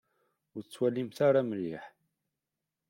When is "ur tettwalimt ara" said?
0.55-1.41